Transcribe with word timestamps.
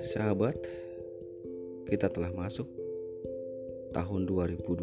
sahabat, 0.00 0.56
kita 1.84 2.08
telah 2.08 2.32
masuk 2.32 2.64
tahun 3.92 4.24
2020. 4.24 4.80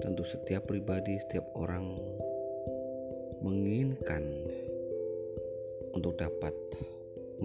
Tentu 0.00 0.24
setiap 0.24 0.64
pribadi, 0.64 1.20
setiap 1.20 1.44
orang 1.52 1.84
menginginkan 3.44 4.24
untuk 5.92 6.16
dapat 6.16 6.56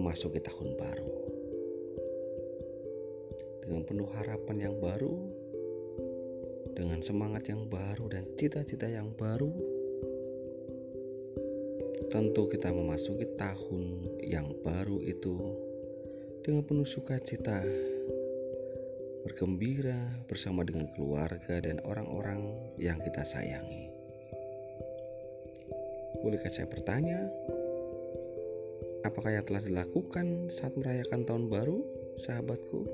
memasuki 0.00 0.40
tahun 0.40 0.74
baru. 0.80 1.12
Dengan 3.68 3.84
penuh 3.84 4.08
harapan 4.16 4.56
yang 4.64 4.80
baru, 4.80 5.12
dengan 6.72 7.04
semangat 7.04 7.52
yang 7.52 7.68
baru 7.68 8.08
dan 8.08 8.24
cita-cita 8.32 8.88
yang 8.88 9.12
baru, 9.12 9.77
Tentu 12.08 12.48
kita 12.48 12.72
memasuki 12.72 13.28
tahun 13.36 14.16
yang 14.24 14.48
baru 14.64 14.96
itu 15.04 15.36
dengan 16.40 16.64
penuh 16.64 16.88
sukacita, 16.88 17.60
bergembira 19.28 20.24
bersama 20.24 20.64
dengan 20.64 20.88
keluarga 20.96 21.60
dan 21.60 21.84
orang-orang 21.84 22.56
yang 22.80 22.96
kita 23.04 23.20
sayangi. 23.28 23.92
Bolehkah 26.24 26.48
saya 26.48 26.64
bertanya, 26.64 27.28
apakah 29.04 29.36
yang 29.36 29.44
telah 29.44 29.60
dilakukan 29.60 30.48
saat 30.48 30.72
merayakan 30.80 31.28
tahun 31.28 31.52
baru, 31.52 31.84
sahabatku? 32.16 32.88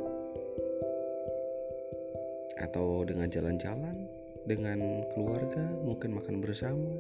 Atau 2.59 3.07
dengan 3.07 3.31
jalan-jalan, 3.31 4.11
dengan 4.43 5.07
keluarga, 5.15 5.71
mungkin 5.87 6.19
makan 6.19 6.43
bersama, 6.43 6.91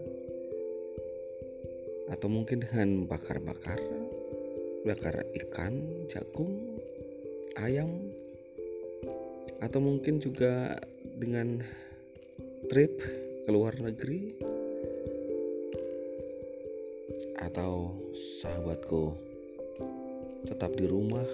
atau 2.12 2.28
mungkin 2.28 2.60
dengan 2.60 3.08
bakar-bakar 3.08 3.80
bakar 4.84 5.24
ikan, 5.32 5.80
jagung, 6.12 6.76
ayam. 7.56 8.12
Atau 9.64 9.80
mungkin 9.80 10.20
juga 10.20 10.76
dengan 11.16 11.64
trip 12.68 12.92
ke 13.48 13.50
luar 13.50 13.80
negeri. 13.80 14.36
Atau 17.40 17.96
sahabatku 18.12 19.16
tetap 20.44 20.76
di 20.76 20.84
rumah 20.84 21.24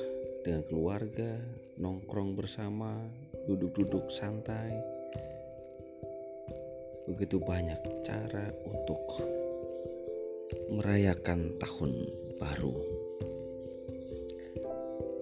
dengan 0.46 0.62
keluarga 0.70 1.42
nongkrong 1.74 2.38
bersama 2.38 3.02
duduk-duduk 3.50 4.14
santai. 4.14 4.78
Begitu 7.10 7.42
banyak 7.42 8.06
cara 8.06 8.46
untuk 8.62 9.02
merayakan 10.70 11.54
tahun 11.58 11.92
baru. 12.38 12.76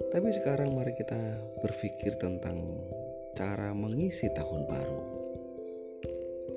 Tapi 0.08 0.28
sekarang 0.32 0.72
mari 0.72 0.96
kita 0.96 1.20
berpikir 1.60 2.16
tentang 2.16 2.80
cara 3.36 3.76
mengisi 3.76 4.32
tahun 4.32 4.64
baru. 4.64 5.00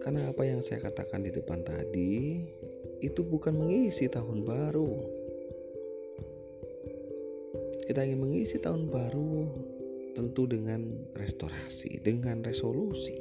Karena 0.02 0.32
apa 0.32 0.48
yang 0.48 0.64
saya 0.64 0.88
katakan 0.88 1.22
di 1.22 1.30
depan 1.30 1.62
tadi 1.62 2.42
itu 3.04 3.22
bukan 3.22 3.54
mengisi 3.54 4.08
tahun 4.08 4.48
baru. 4.48 4.92
Kita 7.86 8.08
ingin 8.08 8.24
mengisi 8.24 8.58
tahun 8.58 8.88
baru 8.88 9.52
tentu 10.16 10.48
dengan 10.48 11.12
restorasi, 11.12 12.00
dengan 12.00 12.40
resolusi. 12.42 13.20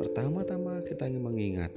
Pertama-tama 0.00 0.80
kita 0.82 1.04
ingin 1.04 1.22
mengingat 1.22 1.72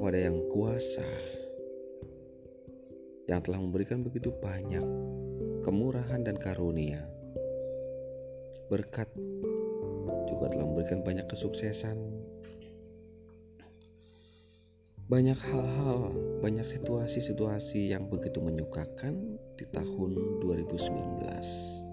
kepada 0.00 0.16
yang 0.16 0.48
kuasa 0.48 1.04
yang 3.28 3.44
telah 3.44 3.60
memberikan 3.60 4.00
begitu 4.00 4.32
banyak 4.32 4.80
kemurahan 5.60 6.24
dan 6.24 6.40
karunia. 6.40 7.04
Berkat 8.72 9.12
juga 10.24 10.56
telah 10.56 10.64
memberikan 10.64 11.04
banyak 11.04 11.28
kesuksesan, 11.28 12.00
banyak 15.04 15.36
hal-hal, 15.36 16.16
banyak 16.40 16.64
situasi-situasi 16.64 17.92
yang 17.92 18.08
begitu 18.08 18.40
menyukakan 18.40 19.36
di 19.60 19.68
tahun 19.68 20.40
2019. 20.40 21.89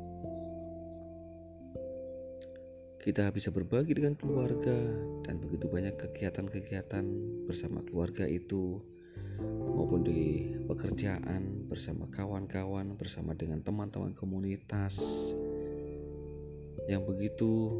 Kita 3.07 3.31
bisa 3.31 3.55
berbagi 3.55 3.95
dengan 3.95 4.19
keluarga 4.19 4.75
dan 5.23 5.39
begitu 5.39 5.71
banyak 5.71 5.95
kegiatan-kegiatan 5.95 7.07
bersama 7.47 7.79
keluarga 7.87 8.27
itu 8.27 8.83
maupun 9.39 10.03
di 10.03 10.51
pekerjaan 10.67 11.71
bersama 11.71 12.11
kawan-kawan, 12.11 12.99
bersama 12.99 13.31
dengan 13.31 13.63
teman-teman 13.63 14.11
komunitas 14.11 15.31
yang 16.91 17.07
begitu 17.07 17.79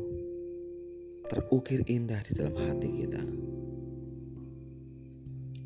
terukir 1.28 1.84
indah 1.92 2.24
di 2.24 2.32
dalam 2.32 2.56
hati 2.64 2.88
kita. 2.88 3.24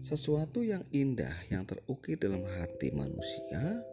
Sesuatu 0.01 0.65
yang 0.65 0.81
indah 0.89 1.37
yang 1.53 1.69
terukir 1.69 2.17
dalam 2.17 2.41
hati 2.57 2.89
manusia 2.97 3.85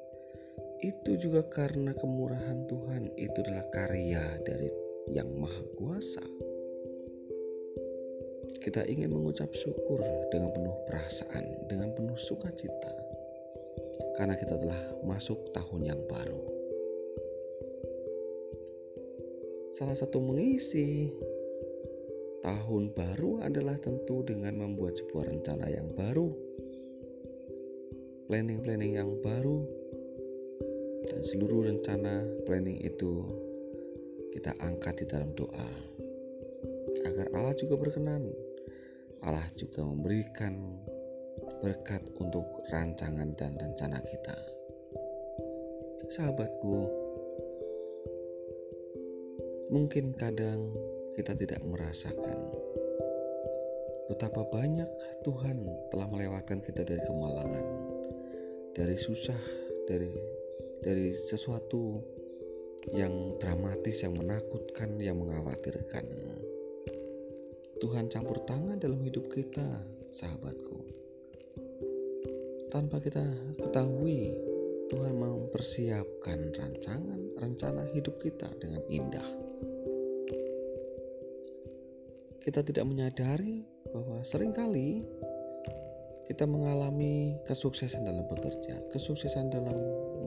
itu 0.81 1.21
juga 1.21 1.45
karena 1.45 1.93
kemurahan 1.93 2.65
Tuhan 2.65 3.13
itu 3.21 3.37
adalah 3.45 3.69
karya 3.69 4.41
dari 4.49 4.88
yang 5.13 5.29
Maha 5.37 5.63
Kuasa. 5.77 6.25
Kita 8.59 8.85
ingin 8.85 9.09
mengucap 9.09 9.49
syukur 9.57 10.01
dengan 10.29 10.53
penuh 10.53 10.77
perasaan, 10.85 11.45
dengan 11.73 11.89
penuh 11.97 12.17
sukacita, 12.21 12.93
karena 14.21 14.37
kita 14.37 14.61
telah 14.61 14.81
masuk 15.09 15.41
tahun 15.57 15.89
yang 15.89 16.01
baru. 16.05 16.43
Salah 19.73 19.97
satu 19.97 20.21
mengisi 20.21 21.09
tahun 22.45 22.93
baru 22.93 23.41
adalah 23.47 23.79
tentu 23.81 24.27
dengan 24.27 24.59
membuat 24.59 25.01
sebuah 25.01 25.33
rencana 25.33 25.71
yang 25.71 25.89
baru, 25.97 26.29
planning-planning 28.29 29.01
yang 29.01 29.17
baru, 29.25 29.65
dan 31.09 31.25
seluruh 31.25 31.65
rencana 31.73 32.27
planning 32.45 32.77
itu 32.85 33.48
kita 34.33 34.53
angkat 34.61 35.03
di 35.03 35.07
dalam 35.09 35.33
doa 35.33 35.69
agar 37.07 37.31
Allah 37.35 37.55
juga 37.57 37.75
berkenan. 37.79 38.31
Allah 39.27 39.47
juga 39.59 39.83
memberikan 39.83 40.55
berkat 41.59 42.03
untuk 42.23 42.47
rancangan 42.71 43.35
dan 43.35 43.59
rencana 43.59 43.99
kita. 44.07 44.37
Sahabatku, 46.09 46.77
mungkin 49.75 50.15
kadang 50.15 50.71
kita 51.19 51.35
tidak 51.35 51.61
merasakan 51.67 52.39
betapa 54.09 54.47
banyak 54.49 54.89
Tuhan 55.27 55.67
telah 55.91 56.07
melewatkan 56.09 56.63
kita 56.63 56.87
dari 56.87 57.03
kemalangan, 57.03 57.67
dari 58.73 58.97
susah, 58.97 59.37
dari 59.91 60.15
dari 60.81 61.11
sesuatu 61.11 62.01
yang 62.95 63.37
dramatis, 63.43 64.05
yang 64.05 64.17
menakutkan, 64.17 64.97
yang 65.01 65.19
mengkhawatirkan. 65.21 66.05
Tuhan 67.79 68.11
campur 68.11 68.43
tangan 68.43 68.83
dalam 68.83 68.99
hidup 69.07 69.31
kita, 69.31 69.87
sahabatku. 70.11 70.83
Tanpa 72.69 72.99
kita 73.01 73.23
ketahui, 73.57 74.35
Tuhan 74.91 75.15
mempersiapkan 75.15 76.53
rancangan, 76.53 77.21
rencana 77.39 77.87
hidup 77.95 78.19
kita 78.21 78.51
dengan 78.59 78.83
indah. 78.89 79.29
Kita 82.43 82.65
tidak 82.65 82.89
menyadari 82.89 83.63
bahwa 83.93 84.25
sering 84.25 84.57
kali 84.57 85.05
kita 86.29 86.45
mengalami 86.45 87.37
kesuksesan 87.49 88.05
dalam 88.05 88.25
bekerja, 88.29 88.85
kesuksesan 88.93 89.49
dalam 89.49 89.77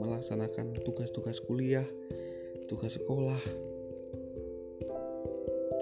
melaksanakan 0.01 0.73
tugas-tugas 0.81 1.37
kuliah, 1.45 1.85
tugas 2.71 2.95
sekolah. 2.95 3.41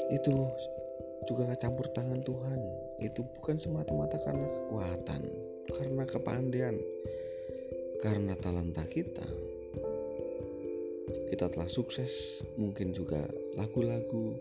Itu 0.10 0.50
juga 1.30 1.54
campur 1.62 1.94
tangan 1.94 2.26
Tuhan. 2.26 2.60
Itu 2.98 3.22
bukan 3.38 3.62
semata-mata 3.62 4.18
karena 4.26 4.50
kekuatan 4.50 5.22
karena 5.70 6.04
kepandaian 6.10 6.76
karena 8.02 8.34
talenta 8.34 8.82
kita. 8.90 9.22
Kita 11.30 11.46
telah 11.54 11.70
sukses 11.70 12.42
mungkin 12.58 12.90
juga 12.98 13.22
lagu-lagu 13.54 14.34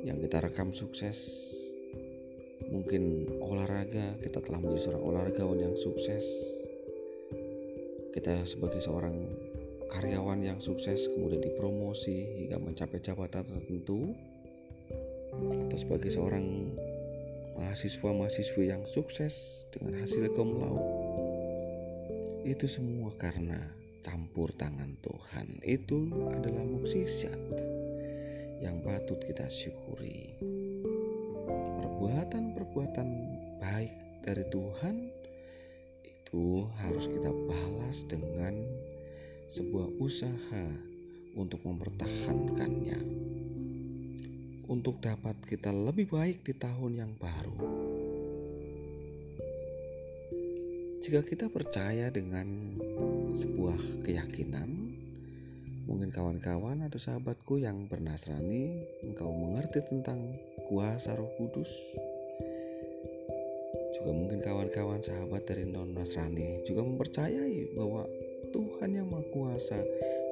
yang 0.00 0.16
kita 0.24 0.40
rekam 0.40 0.72
sukses. 0.72 1.52
Mungkin 2.64 3.28
olahraga 3.44 4.16
kita 4.24 4.40
telah 4.40 4.56
menjadi 4.56 4.88
seorang 4.88 5.04
olahragawan 5.04 5.60
yang 5.60 5.76
sukses. 5.76 6.24
Kita 8.08 8.40
sebagai 8.48 8.80
seorang 8.80 9.20
karyawan 9.92 10.40
yang 10.40 10.58
sukses 10.62 11.10
kemudian 11.12 11.44
dipromosi 11.44 12.44
hingga 12.44 12.56
mencapai 12.60 13.00
jabatan 13.02 13.44
tertentu 13.44 14.16
atau 15.34 15.78
sebagai 15.78 16.10
seorang 16.14 16.70
mahasiswa-mahasiswi 17.58 18.70
yang 18.70 18.82
sukses 18.86 19.66
dengan 19.74 19.98
hasil 20.02 20.30
cum 20.34 20.58
laude. 20.58 20.86
Itu 22.44 22.68
semua 22.68 23.14
karena 23.16 23.56
campur 24.04 24.52
tangan 24.54 25.00
Tuhan. 25.00 25.64
Itu 25.64 26.12
adalah 26.34 26.62
mukjizat 26.66 27.40
yang 28.60 28.84
patut 28.84 29.16
kita 29.24 29.48
syukuri. 29.48 30.36
Perbuatan-perbuatan 31.80 33.08
baik 33.58 33.94
dari 34.20 34.44
Tuhan 34.52 35.08
itu 36.04 36.68
harus 36.84 37.06
kita 37.08 37.30
balas 37.48 38.04
dengan 38.10 38.54
sebuah 39.54 39.86
usaha 40.02 40.66
untuk 41.38 41.62
mempertahankannya, 41.62 42.98
untuk 44.66 44.98
dapat 44.98 45.38
kita 45.46 45.70
lebih 45.70 46.10
baik 46.10 46.42
di 46.42 46.58
tahun 46.58 46.98
yang 46.98 47.12
baru. 47.14 47.62
Jika 51.06 51.22
kita 51.22 51.46
percaya 51.54 52.10
dengan 52.10 52.74
sebuah 53.30 54.02
keyakinan, 54.02 54.90
mungkin 55.86 56.10
kawan-kawan 56.10 56.82
atau 56.90 56.98
sahabatku 56.98 57.62
yang 57.62 57.86
bernasrani, 57.86 58.82
engkau 59.06 59.30
mengerti 59.30 59.86
tentang 59.86 60.34
kuasa 60.66 61.14
Roh 61.14 61.30
Kudus. 61.38 61.70
Juga 63.94 64.10
mungkin 64.10 64.42
kawan-kawan 64.42 64.98
sahabat 64.98 65.46
dari 65.46 65.62
non 65.62 65.94
Nasrani 65.94 66.66
juga 66.66 66.82
mempercayai 66.82 67.78
bahwa 67.78 68.02
Tuhan 68.54 68.94
yang 68.94 69.10
Maha 69.10 69.26
Kuasa 69.34 69.82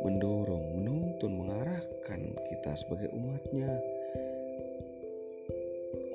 mendorong, 0.07 0.79
menuntun, 0.79 1.43
mengarahkan 1.43 2.39
kita 2.39 2.71
sebagai 2.79 3.11
umatnya 3.11 3.83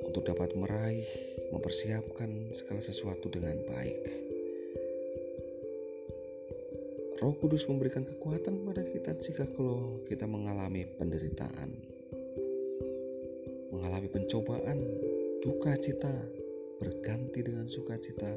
untuk 0.08 0.24
dapat 0.24 0.56
meraih, 0.56 1.04
mempersiapkan 1.52 2.56
segala 2.56 2.80
sesuatu 2.80 3.28
dengan 3.28 3.60
baik. 3.68 4.00
Roh 7.20 7.36
Kudus 7.36 7.68
memberikan 7.68 8.08
kekuatan 8.08 8.56
kepada 8.64 8.82
kita 8.88 9.10
jika 9.20 9.44
kalau 9.52 10.00
kita 10.08 10.24
mengalami 10.24 10.88
penderitaan, 10.88 11.76
mengalami 13.68 14.08
pencobaan, 14.08 14.80
duka 15.44 15.76
cita, 15.76 16.16
berganti 16.80 17.44
dengan 17.44 17.68
sukacita, 17.68 18.32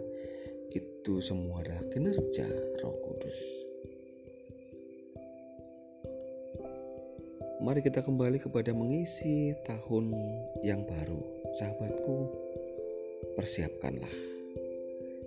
itu 0.72 1.20
semua 1.20 1.60
adalah 1.60 1.84
kinerja 1.92 2.48
Roh 2.80 2.96
Kudus. 3.04 3.40
Mari 7.62 7.84
kita 7.86 8.02
kembali 8.02 8.42
kepada 8.42 8.74
mengisi 8.74 9.54
tahun 9.68 10.16
yang 10.66 10.82
baru. 10.88 11.22
Sahabatku, 11.52 12.18
persiapkanlah 13.38 14.16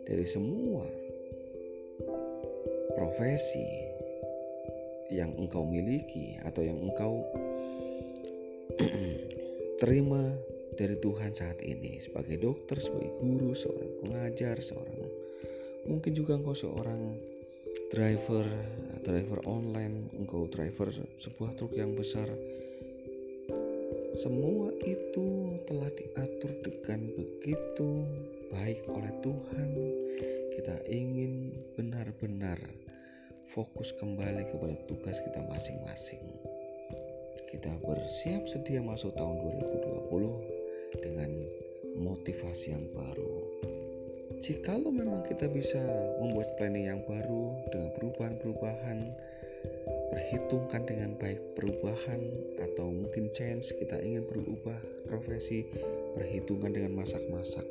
dari 0.08 0.26
semua 0.26 0.82
profesi 2.96 3.62
yang 5.12 5.37
engkau 5.37 5.62
miliki 5.69 6.41
atau 6.43 6.64
yang 6.64 6.81
engkau 6.81 7.23
terima 9.85 10.23
dari 10.75 10.99
Tuhan 10.99 11.31
saat 11.31 11.62
ini 11.62 12.02
sebagai 12.02 12.43
dokter, 12.43 12.82
sebagai 12.82 13.14
guru, 13.23 13.55
seorang 13.55 13.93
pengajar, 14.02 14.58
seorang 14.58 15.03
mungkin 15.88 16.12
juga 16.16 16.36
engkau 16.36 16.56
seorang 16.56 17.16
driver, 17.90 18.46
driver 19.04 19.40
online, 19.44 20.08
engkau 20.16 20.48
driver 20.48 20.90
sebuah 21.20 21.56
truk 21.58 21.76
yang 21.76 21.92
besar. 21.92 22.26
Semua 24.14 24.70
itu 24.86 25.58
telah 25.66 25.90
diatur 25.90 26.54
dengan 26.62 27.10
begitu 27.19 28.06
baik 28.54 28.86
oleh 28.86 29.12
Tuhan. 29.20 29.70
Kita 30.54 30.86
ingin 30.86 31.50
benar-benar 31.75 32.62
fokus 33.50 33.90
kembali 33.98 34.46
kepada 34.46 34.78
tugas 34.86 35.19
kita 35.19 35.42
masing-masing. 35.50 36.22
Kita 37.50 37.75
bersiap 37.82 38.46
sedia 38.46 38.82
masuk 38.82 39.19
tahun 39.19 39.42
2020 39.42 41.02
dengan 41.02 41.31
motivasi 41.98 42.75
yang 42.75 42.86
baru 42.94 43.33
jikalau 44.44 44.93
memang 44.93 45.25
kita 45.25 45.49
bisa 45.49 45.81
membuat 46.20 46.52
planning 46.61 46.93
yang 46.93 47.00
baru 47.08 47.56
dengan 47.73 47.96
perubahan-perubahan 47.96 49.00
perhitungkan 50.12 50.85
dengan 50.85 51.17
baik 51.17 51.41
perubahan 51.56 52.20
atau 52.61 52.93
mungkin 52.93 53.32
change 53.32 53.73
kita 53.81 53.96
ingin 54.05 54.29
berubah 54.29 54.76
profesi 55.08 55.64
perhitungkan 56.12 56.76
dengan 56.76 56.93
masak-masak. 56.93 57.64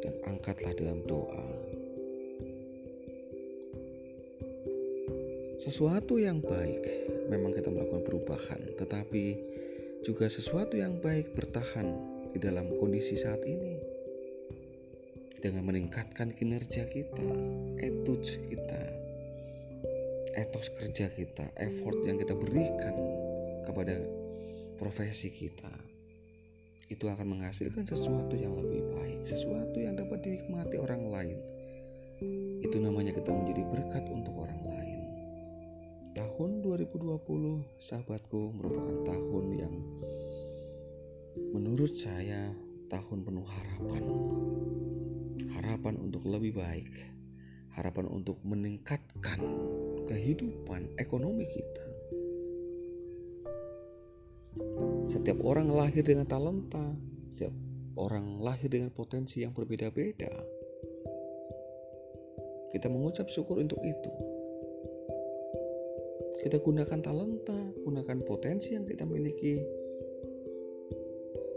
Dan 0.00 0.16
angkatlah 0.24 0.72
dalam 0.72 1.04
doa. 1.04 1.44
Sesuatu 5.60 6.16
yang 6.16 6.40
baik 6.40 6.80
memang 7.28 7.52
kita 7.52 7.68
melakukan 7.68 8.08
perubahan 8.08 8.60
tetapi 8.80 9.36
juga 10.00 10.32
sesuatu 10.32 10.80
yang 10.80 10.96
baik 11.04 11.36
bertahan 11.36 11.92
di 12.32 12.40
dalam 12.40 12.72
kondisi 12.80 13.20
saat 13.20 13.44
ini 13.44 13.99
dengan 15.38 15.70
meningkatkan 15.70 16.34
kinerja 16.34 16.90
kita, 16.90 17.28
etos 17.78 18.42
kita, 18.42 18.82
etos 20.34 20.74
kerja 20.74 21.06
kita, 21.14 21.46
effort 21.62 22.02
yang 22.02 22.18
kita 22.18 22.34
berikan 22.34 22.94
kepada 23.62 23.94
profesi 24.74 25.30
kita. 25.30 25.70
Itu 26.90 27.06
akan 27.06 27.38
menghasilkan 27.38 27.86
sesuatu 27.86 28.34
yang 28.34 28.58
lebih 28.58 28.90
baik, 28.90 29.22
sesuatu 29.22 29.78
yang 29.78 29.94
dapat 29.94 30.26
dinikmati 30.26 30.74
orang 30.82 31.06
lain. 31.06 31.38
Itu 32.60 32.82
namanya 32.82 33.14
kita 33.14 33.30
menjadi 33.30 33.62
berkat 33.70 34.04
untuk 34.10 34.34
orang 34.42 34.58
lain. 34.66 35.00
Tahun 36.18 36.50
2020, 36.66 37.78
sahabatku, 37.78 38.58
merupakan 38.58 38.98
tahun 39.06 39.44
yang 39.54 39.74
menurut 41.54 41.94
saya 41.94 42.50
tahun 42.90 43.22
penuh 43.22 43.46
harapan 43.46 44.02
harapan 45.60 46.00
untuk 46.00 46.24
lebih 46.24 46.56
baik, 46.56 46.88
harapan 47.76 48.08
untuk 48.08 48.40
meningkatkan 48.48 49.44
kehidupan 50.08 50.88
ekonomi 50.96 51.44
kita. 51.52 51.86
Setiap 55.04 55.36
orang 55.44 55.68
lahir 55.68 56.00
dengan 56.00 56.24
talenta, 56.24 56.96
setiap 57.28 57.52
orang 58.00 58.40
lahir 58.40 58.72
dengan 58.72 58.88
potensi 58.88 59.44
yang 59.44 59.52
berbeda-beda. 59.52 60.32
Kita 62.72 62.88
mengucap 62.88 63.28
syukur 63.28 63.60
untuk 63.60 63.84
itu. 63.84 64.12
Kita 66.40 66.56
gunakan 66.64 67.04
talenta, 67.04 67.60
gunakan 67.84 68.18
potensi 68.24 68.72
yang 68.72 68.88
kita 68.88 69.04
miliki 69.04 69.60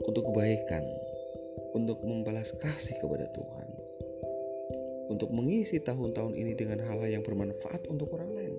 untuk 0.04 0.28
kebaikan, 0.28 0.84
untuk 1.72 2.04
membalas 2.04 2.52
kasih 2.60 3.00
kepada 3.00 3.32
Tuhan 3.32 3.73
untuk 5.14 5.30
mengisi 5.30 5.78
tahun-tahun 5.78 6.34
ini 6.34 6.58
dengan 6.58 6.82
hal-hal 6.82 7.22
yang 7.22 7.24
bermanfaat 7.24 7.86
untuk 7.86 8.18
orang 8.18 8.34
lain. 8.34 8.54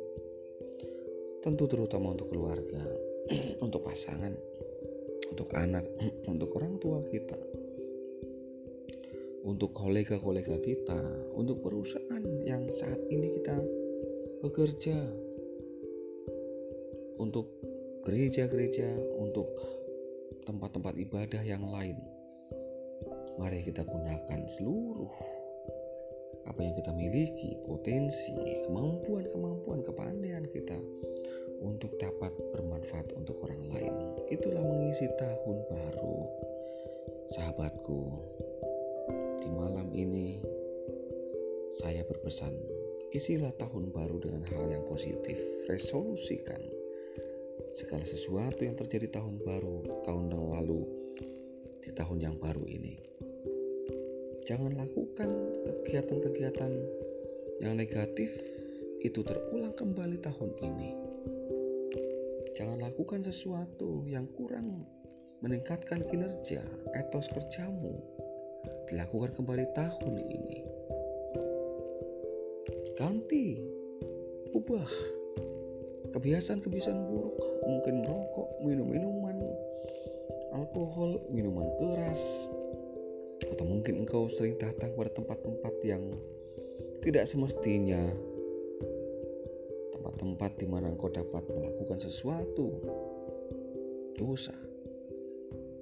Tentu 1.42 1.66
terutama 1.66 2.14
untuk 2.14 2.30
keluarga, 2.30 2.82
untuk 3.66 3.82
pasangan, 3.82 4.30
untuk 5.34 5.50
anak, 5.58 5.82
untuk 6.30 6.54
orang 6.54 6.78
tua 6.78 7.02
kita, 7.02 7.37
untuk 9.42 9.75
kolega-kolega 9.75 10.62
kita, 10.62 11.00
untuk 11.34 11.58
perusahaan 11.58 12.23
yang 12.46 12.70
saat 12.70 13.02
ini 13.11 13.34
kita 13.42 13.58
bekerja, 14.46 14.99
untuk 17.18 17.50
gereja-gereja, 18.06 18.94
untuk 19.18 19.50
tempat-tempat 20.46 20.94
ibadah 21.02 21.42
yang 21.42 21.66
lain. 21.66 21.99
Mari 23.34 23.66
kita 23.66 23.82
gunakan 23.82 24.40
seluruh 24.46 25.34
apa 26.44 26.60
yang 26.60 26.74
kita 26.76 26.92
miliki, 26.92 27.56
potensi, 27.64 28.36
kemampuan-kemampuan, 28.68 29.80
kepandaian 29.80 30.44
kita 30.48 30.76
untuk 31.64 31.96
dapat 31.96 32.32
bermanfaat 32.52 33.16
untuk 33.16 33.40
orang 33.44 33.62
lain. 33.72 33.94
Itulah 34.28 34.60
mengisi 34.60 35.08
tahun 35.16 35.58
baru. 35.68 36.18
Sahabatku, 37.32 38.00
di 39.40 39.48
malam 39.48 39.88
ini 39.96 40.44
saya 41.72 42.04
berpesan, 42.04 42.52
isilah 43.16 43.50
tahun 43.56 43.88
baru 43.90 44.20
dengan 44.20 44.44
hal 44.44 44.68
yang 44.68 44.84
positif, 44.84 45.40
resolusikan 45.72 46.60
segala 47.72 48.04
sesuatu 48.04 48.62
yang 48.62 48.76
terjadi 48.76 49.18
tahun 49.18 49.40
baru, 49.40 50.04
tahun 50.04 50.30
yang 50.30 50.46
lalu, 50.52 50.84
di 51.80 51.90
tahun 51.96 52.18
yang 52.20 52.36
baru 52.36 52.64
ini 52.68 53.13
Jangan 54.44 54.76
lakukan 54.76 55.56
kegiatan-kegiatan 55.64 56.72
yang 57.64 57.80
negatif 57.80 58.28
itu 59.00 59.24
terulang 59.24 59.72
kembali 59.72 60.20
tahun 60.20 60.52
ini. 60.60 60.90
Jangan 62.52 62.84
lakukan 62.84 63.24
sesuatu 63.24 64.04
yang 64.04 64.28
kurang 64.36 64.84
meningkatkan 65.40 66.04
kinerja 66.04 66.60
etos 66.92 67.32
kerjamu 67.32 68.04
dilakukan 68.92 69.32
kembali 69.32 69.64
tahun 69.72 70.14
ini. 70.20 70.58
Ganti, 73.00 73.64
ubah 74.52 74.88
kebiasaan-kebiasaan 76.12 77.00
buruk, 77.00 77.40
mungkin 77.64 78.04
merokok, 78.04 78.48
minum 78.60 78.92
minuman, 78.92 79.40
alkohol, 80.52 81.16
minuman 81.32 81.72
keras, 81.80 82.46
atau 83.64 83.80
mungkin 83.80 84.04
engkau 84.04 84.28
sering 84.28 84.61
datang 84.61 84.92
pada 84.92 85.09
tempat-tempat 85.09 85.75
yang 85.88 86.04
tidak 87.00 87.25
semestinya 87.25 87.97
tempat-tempat 89.97 90.61
di 90.61 90.68
mana 90.68 90.92
engkau 90.92 91.09
dapat 91.09 91.49
melakukan 91.49 91.97
sesuatu 91.97 92.76
dosa. 94.21 94.52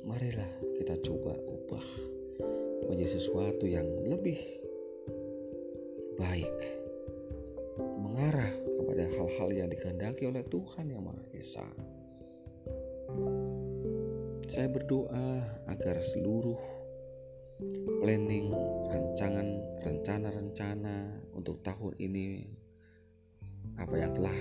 Marilah 0.07 0.47
kita 0.79 0.95
coba 1.03 1.35
ubah 1.35 1.87
menjadi 2.87 3.19
sesuatu 3.19 3.67
yang 3.67 3.91
lebih 4.07 4.39
baik, 6.15 6.55
mengarah 7.99 8.55
kepada 8.79 9.11
hal-hal 9.11 9.49
yang 9.51 9.67
dikehendaki 9.67 10.31
oleh 10.31 10.47
Tuhan 10.47 10.87
Yang 10.87 11.03
Maha 11.03 11.25
Esa. 11.35 11.67
Saya 14.47 14.71
berdoa 14.71 15.43
agar 15.67 15.99
seluruh 15.99 16.82
planning, 18.01 18.53
rancangan, 18.89 19.61
rencana-rencana 19.83 21.27
untuk 21.37 21.61
tahun 21.61 21.95
ini 21.99 22.47
apa 23.81 23.95
yang 23.97 24.13
telah 24.13 24.39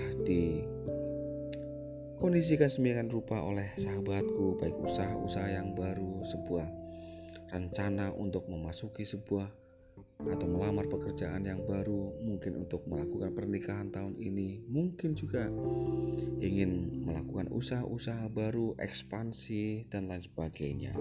dikondisikan 2.16 2.68
semikian 2.68 3.08
rupa 3.08 3.40
oleh 3.40 3.72
sahabatku 3.74 4.60
baik 4.60 4.76
usaha-usaha 4.76 5.48
yang 5.52 5.72
baru 5.72 6.20
sebuah 6.24 6.68
rencana 7.52 8.12
untuk 8.16 8.48
memasuki 8.48 9.04
sebuah 9.04 9.62
atau 10.22 10.46
melamar 10.46 10.86
pekerjaan 10.86 11.42
yang 11.42 11.66
baru, 11.66 12.14
mungkin 12.22 12.62
untuk 12.62 12.86
melakukan 12.86 13.34
pernikahan 13.34 13.90
tahun 13.90 14.14
ini, 14.22 14.62
mungkin 14.70 15.18
juga 15.18 15.50
ingin 16.38 17.02
melakukan 17.02 17.50
usaha-usaha 17.50 18.30
baru, 18.30 18.78
ekspansi, 18.78 19.90
dan 19.90 20.06
lain 20.06 20.22
sebagainya. 20.22 20.94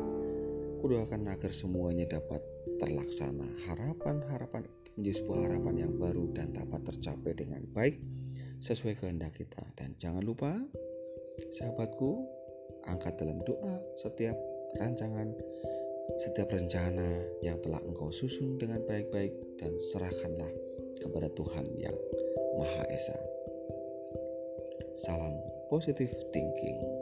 Kudoakan 0.82 1.30
agar 1.30 1.54
semuanya 1.54 2.10
dapat 2.10 2.42
terlaksana. 2.82 3.46
Harapan-harapan 3.70 4.66
menjadi 4.98 5.22
sebuah 5.22 5.40
harapan 5.46 5.76
yang 5.88 5.94
baru 6.02 6.34
dan 6.34 6.50
dapat 6.58 6.82
tercapai 6.90 7.38
dengan 7.38 7.62
baik 7.70 8.02
sesuai 8.58 8.98
kehendak 8.98 9.38
kita. 9.38 9.62
Dan 9.78 9.94
jangan 10.02 10.26
lupa, 10.26 10.58
sahabatku, 11.54 12.26
angkat 12.90 13.14
dalam 13.22 13.46
doa 13.46 13.78
setiap 14.02 14.34
rancangan 14.82 15.38
setiap 16.18 16.52
rencana 16.52 17.24
yang 17.46 17.56
telah 17.64 17.80
engkau 17.88 18.12
susun 18.12 18.58
dengan 18.58 18.84
baik-baik 18.84 19.32
dan 19.62 19.74
serahkanlah 19.94 20.50
kepada 21.00 21.30
Tuhan 21.34 21.66
yang 21.78 21.96
Maha 22.58 22.84
Esa. 22.90 23.18
Salam 24.92 25.34
positive 25.72 26.12
thinking. 26.36 27.01